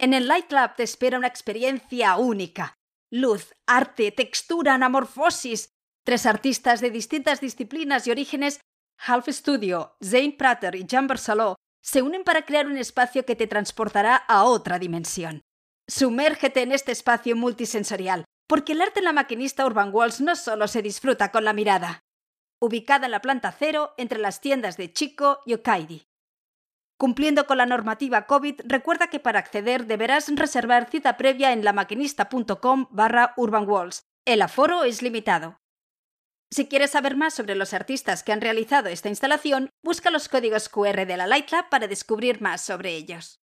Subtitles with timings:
[0.00, 2.74] En el Light Lab te espera una experiencia única.
[3.10, 5.70] Luz, arte, textura, anamorfosis.
[6.04, 8.60] Tres artistas de distintas disciplinas y orígenes,
[9.04, 13.46] Half Studio, Zane Prater y Jean Barceló, se unen para crear un espacio que te
[13.46, 15.42] transportará a otra dimensión.
[15.88, 20.68] Sumérgete en este espacio multisensorial, porque el arte en la maquinista Urban Walls no solo
[20.68, 22.00] se disfruta con la mirada.
[22.60, 26.07] Ubicada en la planta cero entre las tiendas de Chico y Okaidi.
[26.98, 32.88] Cumpliendo con la normativa COVID, recuerda que para acceder deberás reservar cita previa en lamaquinista.com
[32.90, 34.02] barra urbanwalls.
[34.26, 35.60] El aforo es limitado.
[36.50, 40.68] Si quieres saber más sobre los artistas que han realizado esta instalación, busca los códigos
[40.68, 43.38] QR de la Light Lab para descubrir más sobre ellos.